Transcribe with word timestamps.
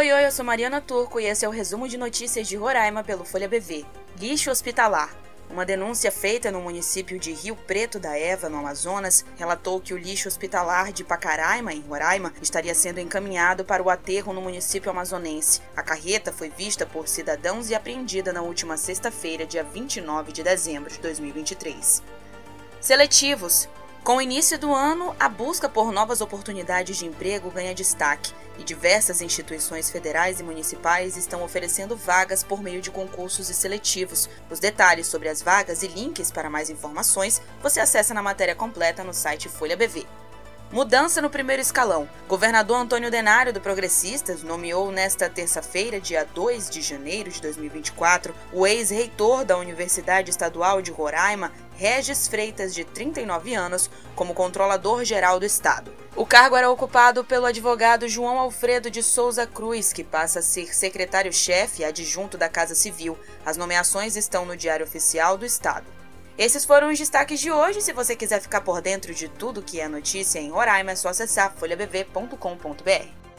Oi, 0.00 0.10
oi, 0.10 0.24
eu 0.24 0.32
sou 0.32 0.46
Mariana 0.46 0.80
Turco 0.80 1.20
e 1.20 1.26
esse 1.26 1.44
é 1.44 1.48
o 1.48 1.52
resumo 1.52 1.86
de 1.86 1.98
notícias 1.98 2.48
de 2.48 2.56
Roraima 2.56 3.04
pelo 3.04 3.22
Folha 3.22 3.46
BV. 3.46 3.84
Lixo 4.18 4.50
hospitalar. 4.50 5.14
Uma 5.50 5.66
denúncia 5.66 6.10
feita 6.10 6.50
no 6.50 6.62
município 6.62 7.18
de 7.18 7.34
Rio 7.34 7.54
Preto 7.54 8.00
da 8.00 8.18
Eva, 8.18 8.48
no 8.48 8.56
Amazonas, 8.56 9.26
relatou 9.36 9.78
que 9.78 9.92
o 9.92 9.98
lixo 9.98 10.26
hospitalar 10.26 10.90
de 10.90 11.04
Pacaraima, 11.04 11.74
em 11.74 11.82
Roraima, 11.82 12.32
estaria 12.40 12.74
sendo 12.74 12.98
encaminhado 12.98 13.62
para 13.62 13.82
o 13.82 13.90
aterro 13.90 14.32
no 14.32 14.40
município 14.40 14.90
amazonense. 14.90 15.60
A 15.76 15.82
carreta 15.82 16.32
foi 16.32 16.48
vista 16.48 16.86
por 16.86 17.06
cidadãos 17.06 17.68
e 17.68 17.74
apreendida 17.74 18.32
na 18.32 18.40
última 18.40 18.78
sexta-feira, 18.78 19.44
dia 19.44 19.62
29 19.62 20.32
de 20.32 20.42
dezembro 20.42 20.90
de 20.90 20.98
2023. 20.98 22.02
Seletivos. 22.80 23.68
Com 24.02 24.16
o 24.16 24.22
início 24.22 24.58
do 24.58 24.74
ano, 24.74 25.14
a 25.20 25.28
busca 25.28 25.68
por 25.68 25.92
novas 25.92 26.22
oportunidades 26.22 26.96
de 26.96 27.04
emprego 27.04 27.50
ganha 27.50 27.74
destaque 27.74 28.32
e 28.58 28.64
diversas 28.64 29.20
instituições 29.20 29.90
federais 29.90 30.40
e 30.40 30.42
municipais 30.42 31.18
estão 31.18 31.44
oferecendo 31.44 31.94
vagas 31.94 32.42
por 32.42 32.62
meio 32.62 32.80
de 32.80 32.90
concursos 32.90 33.50
e 33.50 33.54
seletivos. 33.54 34.28
Os 34.50 34.58
detalhes 34.58 35.06
sobre 35.06 35.28
as 35.28 35.42
vagas 35.42 35.82
e 35.82 35.86
links 35.86 36.30
para 36.30 36.48
mais 36.48 36.70
informações 36.70 37.42
você 37.62 37.78
acessa 37.78 38.14
na 38.14 38.22
matéria 38.22 38.54
completa 38.54 39.04
no 39.04 39.12
site 39.12 39.50
Folha 39.50 39.76
BV. 39.76 40.19
Mudança 40.72 41.20
no 41.20 41.28
primeiro 41.28 41.60
escalão. 41.60 42.08
Governador 42.28 42.76
Antônio 42.76 43.10
Denário 43.10 43.52
do 43.52 43.60
Progressistas 43.60 44.44
nomeou 44.44 44.92
nesta 44.92 45.28
terça-feira, 45.28 46.00
dia 46.00 46.24
2 46.32 46.70
de 46.70 46.80
janeiro 46.80 47.28
de 47.28 47.42
2024, 47.42 48.32
o 48.52 48.64
ex-reitor 48.64 49.44
da 49.44 49.58
Universidade 49.58 50.30
Estadual 50.30 50.80
de 50.80 50.92
Roraima, 50.92 51.50
Regis 51.74 52.28
Freitas, 52.28 52.72
de 52.72 52.84
39 52.84 53.52
anos, 53.52 53.90
como 54.14 54.32
controlador 54.32 55.04
geral 55.04 55.40
do 55.40 55.44
estado. 55.44 55.92
O 56.14 56.24
cargo 56.24 56.54
era 56.54 56.70
ocupado 56.70 57.24
pelo 57.24 57.46
advogado 57.46 58.08
João 58.08 58.38
Alfredo 58.38 58.88
de 58.88 59.02
Souza 59.02 59.48
Cruz, 59.48 59.92
que 59.92 60.04
passa 60.04 60.38
a 60.38 60.42
ser 60.42 60.72
secretário-chefe 60.72 61.84
adjunto 61.84 62.38
da 62.38 62.48
Casa 62.48 62.76
Civil. 62.76 63.18
As 63.44 63.56
nomeações 63.56 64.14
estão 64.14 64.46
no 64.46 64.56
Diário 64.56 64.86
Oficial 64.86 65.36
do 65.36 65.44
Estado. 65.44 65.99
Esses 66.38 66.64
foram 66.64 66.90
os 66.90 66.98
destaques 66.98 67.40
de 67.40 67.50
hoje. 67.50 67.80
Se 67.80 67.92
você 67.92 68.16
quiser 68.16 68.40
ficar 68.40 68.60
por 68.62 68.80
dentro 68.80 69.14
de 69.14 69.28
tudo 69.28 69.62
que 69.62 69.80
é 69.80 69.88
notícia 69.88 70.38
em 70.38 70.50
Roraima, 70.50 70.92
é 70.92 70.96
só 70.96 71.08
acessar 71.08 71.54
folhabv.com.br. 71.56 73.29